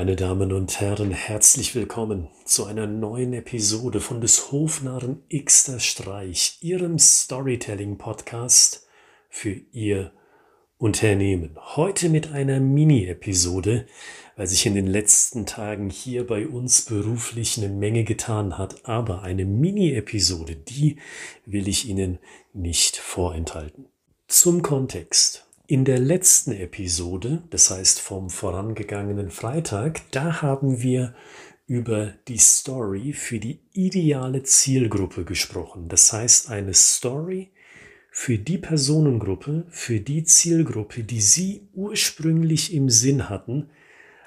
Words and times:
Meine 0.00 0.16
Damen 0.16 0.50
und 0.54 0.80
Herren, 0.80 1.10
herzlich 1.10 1.74
willkommen 1.74 2.28
zu 2.46 2.64
einer 2.64 2.86
neuen 2.86 3.34
Episode 3.34 4.00
von 4.00 4.22
des 4.22 4.50
Hofnarren 4.50 5.22
Xter 5.28 5.78
Streich, 5.78 6.56
Ihrem 6.62 6.98
Storytelling-Podcast 6.98 8.86
für 9.28 9.60
Ihr 9.72 10.12
Unternehmen. 10.78 11.58
Heute 11.76 12.08
mit 12.08 12.32
einer 12.32 12.60
Mini-Episode, 12.60 13.86
weil 14.36 14.46
sich 14.46 14.64
in 14.64 14.74
den 14.74 14.86
letzten 14.86 15.44
Tagen 15.44 15.90
hier 15.90 16.26
bei 16.26 16.48
uns 16.48 16.80
beruflich 16.86 17.58
eine 17.58 17.68
Menge 17.68 18.04
getan 18.04 18.56
hat, 18.56 18.86
aber 18.88 19.20
eine 19.20 19.44
Mini-Episode, 19.44 20.56
die 20.56 20.96
will 21.44 21.68
ich 21.68 21.86
Ihnen 21.86 22.18
nicht 22.54 22.96
vorenthalten. 22.96 23.84
Zum 24.28 24.62
Kontext. 24.62 25.49
In 25.70 25.84
der 25.84 26.00
letzten 26.00 26.50
Episode, 26.50 27.44
das 27.50 27.70
heißt 27.70 28.00
vom 28.00 28.28
vorangegangenen 28.28 29.30
Freitag, 29.30 30.00
da 30.10 30.42
haben 30.42 30.82
wir 30.82 31.14
über 31.68 32.12
die 32.26 32.38
Story 32.38 33.12
für 33.12 33.38
die 33.38 33.60
ideale 33.72 34.42
Zielgruppe 34.42 35.24
gesprochen. 35.24 35.88
Das 35.88 36.12
heißt 36.12 36.50
eine 36.50 36.74
Story 36.74 37.52
für 38.10 38.36
die 38.36 38.58
Personengruppe, 38.58 39.64
für 39.70 40.00
die 40.00 40.24
Zielgruppe, 40.24 41.04
die 41.04 41.20
Sie 41.20 41.68
ursprünglich 41.72 42.74
im 42.74 42.90
Sinn 42.90 43.28
hatten, 43.28 43.70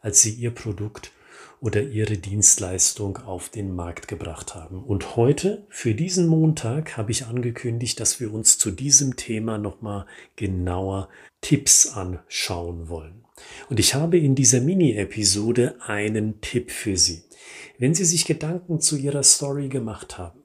als 0.00 0.22
Sie 0.22 0.32
Ihr 0.32 0.50
Produkt 0.50 1.12
oder 1.60 1.82
ihre 1.82 2.16
Dienstleistung 2.16 3.18
auf 3.18 3.48
den 3.48 3.74
Markt 3.74 4.08
gebracht 4.08 4.54
haben. 4.54 4.82
Und 4.82 5.16
heute, 5.16 5.66
für 5.68 5.94
diesen 5.94 6.26
Montag, 6.26 6.96
habe 6.96 7.10
ich 7.10 7.26
angekündigt, 7.26 7.98
dass 8.00 8.20
wir 8.20 8.32
uns 8.32 8.58
zu 8.58 8.70
diesem 8.70 9.16
Thema 9.16 9.58
nochmal 9.58 10.06
genauer 10.36 11.08
Tipps 11.40 11.88
anschauen 11.88 12.88
wollen. 12.88 13.24
Und 13.68 13.80
ich 13.80 13.94
habe 13.94 14.18
in 14.18 14.34
dieser 14.34 14.60
Mini-Episode 14.60 15.76
einen 15.80 16.40
Tipp 16.40 16.70
für 16.70 16.96
Sie. 16.96 17.22
Wenn 17.78 17.94
Sie 17.94 18.04
sich 18.04 18.24
Gedanken 18.24 18.80
zu 18.80 18.96
Ihrer 18.96 19.22
Story 19.22 19.68
gemacht 19.68 20.18
haben, 20.18 20.40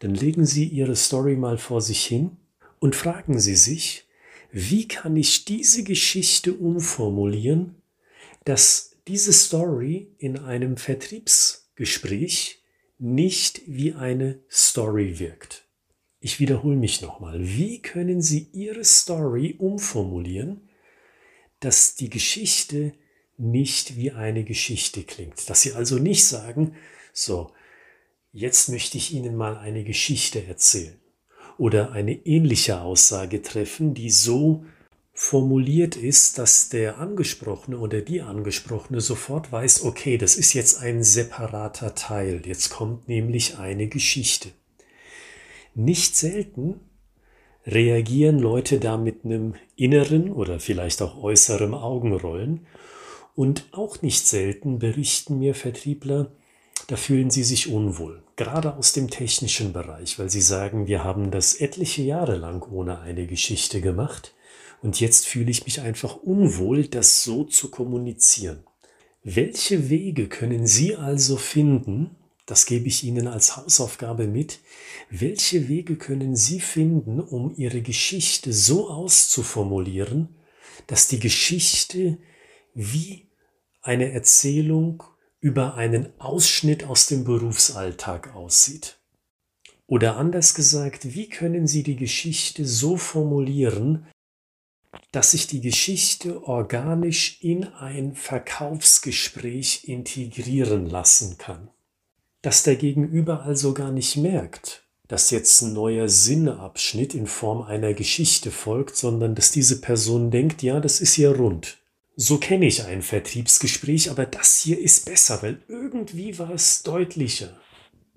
dann 0.00 0.14
legen 0.14 0.44
Sie 0.44 0.64
Ihre 0.64 0.96
Story 0.96 1.36
mal 1.36 1.58
vor 1.58 1.80
sich 1.80 2.04
hin 2.04 2.36
und 2.78 2.96
fragen 2.96 3.38
Sie 3.38 3.56
sich, 3.56 4.06
wie 4.52 4.88
kann 4.88 5.16
ich 5.16 5.44
diese 5.44 5.84
Geschichte 5.84 6.52
umformulieren, 6.54 7.76
dass 8.44 8.95
diese 9.08 9.32
Story 9.32 10.14
in 10.18 10.38
einem 10.38 10.76
Vertriebsgespräch 10.76 12.62
nicht 12.98 13.62
wie 13.66 13.92
eine 13.92 14.40
Story 14.50 15.18
wirkt. 15.18 15.64
Ich 16.18 16.40
wiederhole 16.40 16.76
mich 16.76 17.02
nochmal. 17.02 17.38
Wie 17.40 17.80
können 17.82 18.20
Sie 18.20 18.48
Ihre 18.52 18.84
Story 18.84 19.54
umformulieren, 19.58 20.68
dass 21.60 21.94
die 21.94 22.10
Geschichte 22.10 22.94
nicht 23.36 23.96
wie 23.96 24.10
eine 24.10 24.42
Geschichte 24.42 25.04
klingt? 25.04 25.48
Dass 25.48 25.60
Sie 25.60 25.74
also 25.74 25.98
nicht 25.98 26.24
sagen, 26.24 26.74
so, 27.12 27.52
jetzt 28.32 28.68
möchte 28.70 28.98
ich 28.98 29.12
Ihnen 29.12 29.36
mal 29.36 29.56
eine 29.56 29.84
Geschichte 29.84 30.44
erzählen 30.44 30.98
oder 31.58 31.92
eine 31.92 32.14
ähnliche 32.26 32.80
Aussage 32.80 33.42
treffen, 33.42 33.94
die 33.94 34.10
so 34.10 34.64
formuliert 35.18 35.96
ist, 35.96 36.36
dass 36.36 36.68
der 36.68 36.98
Angesprochene 36.98 37.78
oder 37.78 38.02
die 38.02 38.20
Angesprochene 38.20 39.00
sofort 39.00 39.50
weiß, 39.50 39.84
okay, 39.84 40.18
das 40.18 40.36
ist 40.36 40.52
jetzt 40.52 40.78
ein 40.82 41.02
separater 41.02 41.94
Teil, 41.94 42.42
jetzt 42.44 42.68
kommt 42.68 43.08
nämlich 43.08 43.56
eine 43.56 43.88
Geschichte. 43.88 44.50
Nicht 45.74 46.16
selten 46.16 46.80
reagieren 47.66 48.38
Leute 48.38 48.78
da 48.78 48.98
mit 48.98 49.24
einem 49.24 49.54
inneren 49.74 50.30
oder 50.30 50.60
vielleicht 50.60 51.00
auch 51.00 51.16
äußerem 51.20 51.72
Augenrollen. 51.72 52.66
Und 53.34 53.68
auch 53.72 54.02
nicht 54.02 54.26
selten 54.26 54.78
berichten 54.78 55.38
mir 55.38 55.54
Vertriebler, 55.54 56.30
da 56.88 56.96
fühlen 56.96 57.30
sie 57.30 57.42
sich 57.42 57.72
unwohl, 57.72 58.22
gerade 58.36 58.76
aus 58.76 58.92
dem 58.92 59.08
technischen 59.08 59.72
Bereich, 59.72 60.18
weil 60.18 60.28
sie 60.28 60.42
sagen, 60.42 60.86
wir 60.86 61.04
haben 61.04 61.30
das 61.30 61.54
etliche 61.54 62.02
Jahre 62.02 62.36
lang 62.36 62.70
ohne 62.70 63.00
eine 63.00 63.26
Geschichte 63.26 63.80
gemacht 63.80 64.34
und 64.82 65.00
jetzt 65.00 65.26
fühle 65.26 65.50
ich 65.50 65.64
mich 65.64 65.80
einfach 65.80 66.16
unwohl, 66.16 66.86
das 66.86 67.22
so 67.22 67.44
zu 67.44 67.70
kommunizieren. 67.70 68.64
Welche 69.22 69.90
Wege 69.90 70.28
können 70.28 70.66
Sie 70.66 70.94
also 70.94 71.36
finden, 71.36 72.16
das 72.46 72.64
gebe 72.64 72.86
ich 72.86 73.02
Ihnen 73.02 73.26
als 73.26 73.56
Hausaufgabe 73.56 74.28
mit, 74.28 74.60
welche 75.10 75.68
Wege 75.68 75.96
können 75.96 76.36
Sie 76.36 76.60
finden, 76.60 77.18
um 77.18 77.52
Ihre 77.56 77.82
Geschichte 77.82 78.52
so 78.52 78.88
auszuformulieren, 78.88 80.36
dass 80.86 81.08
die 81.08 81.18
Geschichte 81.18 82.18
wie 82.74 83.26
eine 83.82 84.12
Erzählung 84.12 85.02
über 85.40 85.74
einen 85.74 86.08
Ausschnitt 86.20 86.84
aus 86.84 87.08
dem 87.08 87.24
Berufsalltag 87.24 88.34
aussieht? 88.36 89.00
Oder 89.88 90.16
anders 90.16 90.54
gesagt, 90.54 91.14
wie 91.14 91.28
können 91.28 91.66
Sie 91.66 91.82
die 91.82 91.96
Geschichte 91.96 92.64
so 92.64 92.96
formulieren, 92.96 94.06
dass 95.16 95.30
sich 95.30 95.46
die 95.46 95.62
Geschichte 95.62 96.46
organisch 96.46 97.38
in 97.40 97.64
ein 97.64 98.14
Verkaufsgespräch 98.14 99.84
integrieren 99.84 100.84
lassen 100.84 101.38
kann. 101.38 101.70
Dass 102.42 102.64
der 102.64 102.76
Gegenüber 102.76 103.40
also 103.44 103.72
gar 103.72 103.90
nicht 103.90 104.18
merkt, 104.18 104.84
dass 105.08 105.30
jetzt 105.30 105.62
ein 105.62 105.72
neuer 105.72 106.10
Sinnabschnitt 106.10 107.14
in 107.14 107.26
Form 107.26 107.62
einer 107.62 107.94
Geschichte 107.94 108.50
folgt, 108.50 108.94
sondern 108.94 109.34
dass 109.34 109.50
diese 109.50 109.80
Person 109.80 110.30
denkt, 110.30 110.62
ja, 110.62 110.80
das 110.80 111.00
ist 111.00 111.16
ja 111.16 111.32
rund. 111.32 111.78
So 112.14 112.36
kenne 112.36 112.66
ich 112.66 112.84
ein 112.84 113.00
Vertriebsgespräch, 113.00 114.10
aber 114.10 114.26
das 114.26 114.58
hier 114.58 114.78
ist 114.78 115.06
besser, 115.06 115.42
weil 115.42 115.62
irgendwie 115.66 116.38
war 116.38 116.50
es 116.50 116.82
deutlicher, 116.82 117.58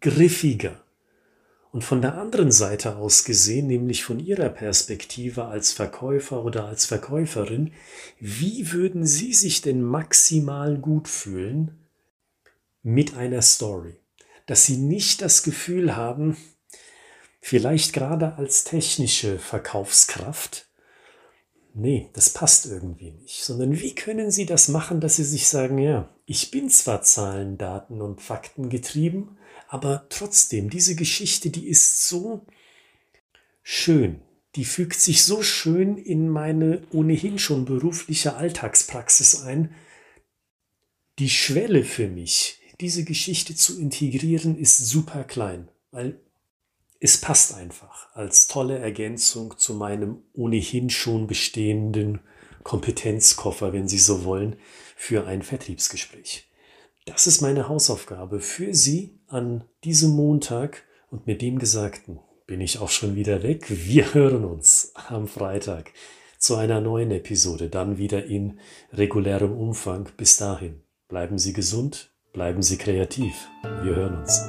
griffiger, 0.00 0.83
und 1.74 1.82
von 1.82 2.00
der 2.00 2.16
anderen 2.18 2.52
Seite 2.52 2.98
aus 2.98 3.24
gesehen, 3.24 3.66
nämlich 3.66 4.04
von 4.04 4.20
Ihrer 4.20 4.48
Perspektive 4.48 5.46
als 5.46 5.72
Verkäufer 5.72 6.44
oder 6.44 6.66
als 6.66 6.86
Verkäuferin, 6.86 7.72
wie 8.20 8.70
würden 8.70 9.04
Sie 9.04 9.34
sich 9.34 9.60
denn 9.60 9.82
maximal 9.82 10.78
gut 10.78 11.08
fühlen 11.08 11.88
mit 12.84 13.16
einer 13.16 13.42
Story? 13.42 13.96
Dass 14.46 14.66
Sie 14.66 14.76
nicht 14.76 15.20
das 15.20 15.42
Gefühl 15.42 15.96
haben, 15.96 16.36
vielleicht 17.40 17.92
gerade 17.92 18.36
als 18.36 18.62
technische 18.62 19.40
Verkaufskraft, 19.40 20.68
nee, 21.74 22.08
das 22.12 22.30
passt 22.30 22.66
irgendwie 22.66 23.10
nicht, 23.10 23.42
sondern 23.42 23.80
wie 23.80 23.96
können 23.96 24.30
Sie 24.30 24.46
das 24.46 24.68
machen, 24.68 25.00
dass 25.00 25.16
Sie 25.16 25.24
sich 25.24 25.48
sagen, 25.48 25.78
ja, 25.78 26.08
ich 26.24 26.52
bin 26.52 26.70
zwar 26.70 27.02
Zahlen, 27.02 27.58
Daten 27.58 28.00
und 28.00 28.22
Fakten 28.22 28.68
getrieben, 28.68 29.38
aber 29.74 30.06
trotzdem, 30.08 30.70
diese 30.70 30.94
Geschichte, 30.94 31.50
die 31.50 31.66
ist 31.66 32.06
so 32.06 32.46
schön. 33.64 34.20
Die 34.54 34.64
fügt 34.64 35.00
sich 35.00 35.24
so 35.24 35.42
schön 35.42 35.98
in 35.98 36.28
meine 36.28 36.86
ohnehin 36.92 37.40
schon 37.40 37.64
berufliche 37.64 38.36
Alltagspraxis 38.36 39.42
ein. 39.42 39.74
Die 41.18 41.28
Schwelle 41.28 41.82
für 41.82 42.06
mich, 42.06 42.60
diese 42.80 43.02
Geschichte 43.02 43.56
zu 43.56 43.80
integrieren, 43.80 44.56
ist 44.56 44.78
super 44.78 45.24
klein, 45.24 45.68
weil 45.90 46.20
es 47.00 47.20
passt 47.20 47.54
einfach 47.54 48.14
als 48.14 48.46
tolle 48.46 48.78
Ergänzung 48.78 49.58
zu 49.58 49.74
meinem 49.74 50.22
ohnehin 50.34 50.88
schon 50.88 51.26
bestehenden 51.26 52.20
Kompetenzkoffer, 52.62 53.72
wenn 53.72 53.88
Sie 53.88 53.98
so 53.98 54.22
wollen, 54.22 54.54
für 54.94 55.26
ein 55.26 55.42
Vertriebsgespräch. 55.42 56.48
Das 57.14 57.28
ist 57.28 57.42
meine 57.42 57.68
Hausaufgabe 57.68 58.40
für 58.40 58.74
Sie 58.74 59.20
an 59.28 59.62
diesem 59.84 60.16
Montag 60.16 60.82
und 61.12 61.28
mit 61.28 61.42
dem 61.42 61.60
Gesagten 61.60 62.18
bin 62.48 62.60
ich 62.60 62.80
auch 62.80 62.88
schon 62.88 63.14
wieder 63.14 63.44
weg. 63.44 63.66
Wir 63.68 64.14
hören 64.14 64.44
uns 64.44 64.90
am 64.94 65.28
Freitag 65.28 65.92
zu 66.38 66.56
einer 66.56 66.80
neuen 66.80 67.12
Episode, 67.12 67.68
dann 67.70 67.98
wieder 67.98 68.24
in 68.24 68.58
regulärem 68.92 69.56
Umfang. 69.56 70.08
Bis 70.16 70.38
dahin, 70.38 70.82
bleiben 71.06 71.38
Sie 71.38 71.52
gesund, 71.52 72.10
bleiben 72.32 72.62
Sie 72.62 72.78
kreativ. 72.78 73.46
Wir 73.62 73.94
hören 73.94 74.18
uns. 74.18 74.40